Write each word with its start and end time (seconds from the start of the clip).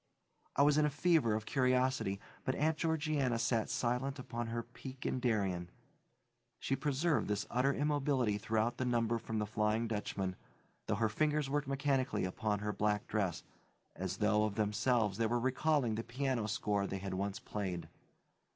I 0.55 0.63
was 0.63 0.79
in 0.79 0.85
a 0.87 0.89
fever 0.89 1.35
of 1.35 1.45
curiosity, 1.45 2.19
but 2.43 2.55
Aunt 2.55 2.75
Georgiana 2.75 3.37
sat 3.37 3.69
silent 3.69 4.17
upon 4.17 4.47
her 4.47 4.63
peak 4.63 5.05
in 5.05 5.19
Darien. 5.19 5.69
She 6.59 6.75
preserved 6.75 7.27
this 7.27 7.45
utter 7.51 7.71
immobility 7.71 8.39
throughout 8.39 8.77
the 8.77 8.83
number 8.85 9.19
from 9.19 9.37
The 9.37 9.45
Flying 9.45 9.87
Dutchman, 9.87 10.35
though 10.87 10.95
her 10.95 11.07
fingers 11.07 11.51
worked 11.51 11.67
mechanically 11.67 12.25
upon 12.25 12.57
her 12.61 12.73
black 12.73 13.05
dress, 13.05 13.43
as 13.95 14.17
though, 14.17 14.45
of 14.45 14.55
themselves, 14.55 15.19
they 15.19 15.27
were 15.27 15.39
recalling 15.39 15.93
the 15.93 16.03
piano 16.03 16.47
score 16.47 16.87
they 16.87 16.97
had 16.97 17.13
once 17.13 17.39
played. 17.39 17.87